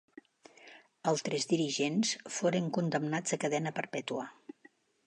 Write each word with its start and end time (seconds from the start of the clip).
Altres 1.11 1.45
dirigents 1.53 2.15
foren 2.39 2.73
condemnats 2.79 3.39
a 3.39 3.41
cadena 3.47 3.77
perpètua. 3.79 4.29